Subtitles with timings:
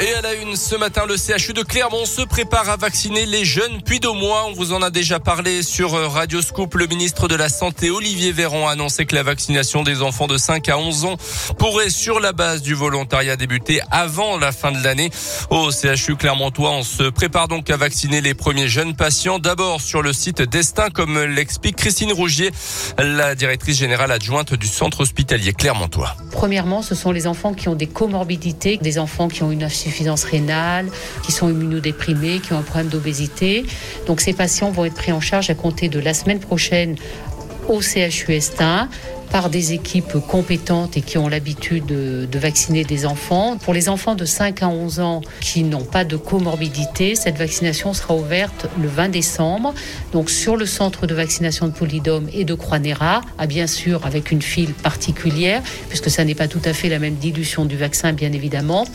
[0.00, 3.44] Et à la une, ce matin, le CHU de Clermont se prépare à vacciner les
[3.44, 4.44] jeunes puis d'au mois.
[4.46, 6.76] On vous en a déjà parlé sur euh, Radio Scoop.
[6.76, 10.38] Le ministre de la Santé, Olivier Véran, a annoncé que la vaccination des enfants de
[10.38, 11.16] 5 à 11 ans
[11.58, 15.10] pourrait, sur la base du volontariat, débuter avant la fin de l'année.
[15.50, 19.40] Au CHU Clermontois, on se prépare donc à vacciner les premiers jeunes patients.
[19.40, 22.52] D'abord sur le site Destin, comme l'explique Christine Rougier,
[22.98, 26.14] la directrice générale adjointe du centre hospitalier Clermontois.
[26.30, 30.24] Premièrement, ce sont les enfants qui ont des comorbidités, des enfants qui ont une insuffisance
[30.24, 30.88] rénale,
[31.24, 33.64] qui sont immunodéprimés, qui ont un problème d'obésité.
[34.06, 36.96] Donc ces patients vont être pris en charge à compter de la semaine prochaine
[37.68, 38.88] au CHU Estin
[39.30, 43.58] par des équipes compétentes et qui ont l'habitude de, vacciner des enfants.
[43.58, 47.92] Pour les enfants de 5 à 11 ans qui n'ont pas de comorbidité, cette vaccination
[47.92, 49.74] sera ouverte le 20 décembre.
[50.12, 54.30] Donc sur le centre de vaccination de Polydome et de Croix-Néra, à bien sûr avec
[54.30, 58.12] une file particulière, puisque ça n'est pas tout à fait la même dilution du vaccin,
[58.12, 58.86] bien évidemment.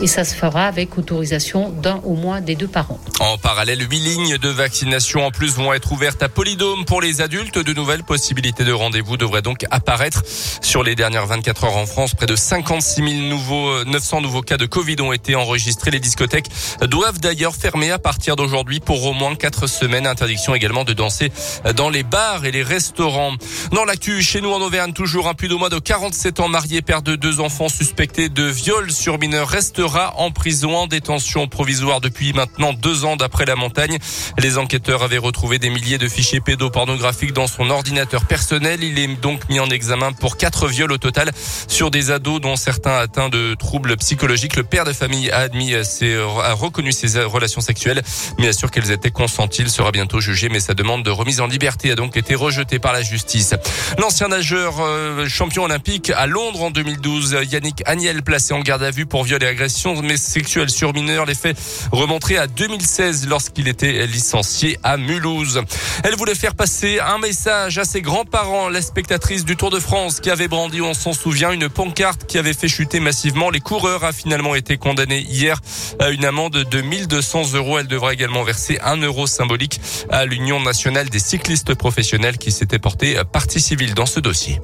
[0.00, 3.00] Et ça se fera avec autorisation d'un au moins des deux parents.
[3.20, 7.20] En parallèle, huit lignes de vaccination en plus vont être ouvertes à Polydome pour les
[7.20, 7.58] adultes.
[7.58, 10.22] De nouvelles possibilités de rendez-vous devraient donc apparaître apparaître.
[10.62, 14.56] Sur les dernières 24 heures en France, près de 56 000 nouveaux, 900 nouveaux cas
[14.56, 15.90] de Covid ont été enregistrés.
[15.90, 16.46] Les discothèques
[16.82, 20.06] doivent d'ailleurs fermer à partir d'aujourd'hui pour au moins 4 semaines.
[20.06, 21.32] Interdiction également de danser
[21.74, 23.32] dans les bars et les restaurants.
[23.72, 26.80] Dans l'actu, chez nous en Auvergne, toujours un plus de mois de 47 ans marié,
[26.80, 32.00] père de deux enfants suspectés de viol sur mineur, restera en prison en détention provisoire
[32.00, 33.98] depuis maintenant deux ans d'après la montagne.
[34.38, 38.84] Les enquêteurs avaient retrouvé des milliers de fichiers pédopornographiques dans son ordinateur personnel.
[38.84, 41.30] Il est donc mis en examen pour quatre viols au total
[41.68, 44.56] sur des ados dont certains atteints de troubles psychologiques.
[44.56, 48.02] Le père de famille a admis, a reconnu ses relations sexuelles,
[48.38, 49.62] mais assure qu'elles étaient consenties.
[49.62, 52.78] Il sera bientôt jugé, mais sa demande de remise en liberté a donc été rejetée
[52.78, 53.54] par la justice.
[53.98, 58.90] L'ancien nageur euh, champion olympique à Londres en 2012, Yannick Agnel, placé en garde à
[58.90, 61.26] vue pour viol et agression mais sexuelle sur mineurs.
[61.26, 61.58] Les faits
[61.90, 65.62] remonteraient à 2016 lorsqu'il était licencié à Mulhouse.
[66.04, 68.68] Elle voulait faire passer un message à ses grands-parents.
[68.68, 72.36] La spectatrice du Tour de France qui avait brandi, on s'en souvient, une pancarte qui
[72.36, 75.60] avait fait chuter massivement les coureurs a finalement été condamnée hier
[76.00, 77.78] à une amende de 1200 euros.
[77.78, 79.80] Elle devra également verser un euro symbolique
[80.10, 84.60] à l'Union nationale des cyclistes professionnels qui s'était porté partie civile dans ce dossier.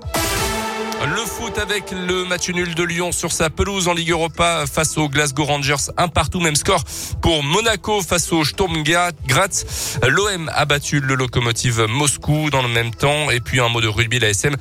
[1.06, 4.98] Le foot avec le match nul de Lyon sur sa pelouse en Ligue Europa face
[4.98, 5.92] aux Glasgow Rangers.
[5.97, 6.82] Un partout, même score
[7.22, 9.64] pour Monaco face au Sturm Graz.
[10.06, 13.31] L'OM a battu le locomotive Moscou dans le même temps.
[13.31, 14.56] Et puis un mot de rugby, la SM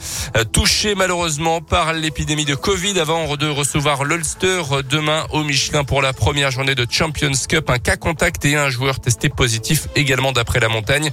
[0.51, 6.13] touché malheureusement par l'épidémie de Covid avant de recevoir l'Ulster demain au Michelin pour la
[6.13, 7.67] première journée de Champions Cup.
[7.71, 11.09] Un cas contact et un joueur testé positif également d'après la montagne.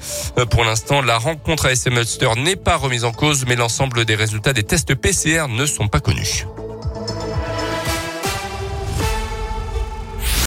[0.51, 4.17] Pour l'instant, la rencontre à SM Ulster n'est pas remise en cause, mais l'ensemble des
[4.17, 4.95] résultats des tests
[5.49, 6.45] Ne sont pas connus.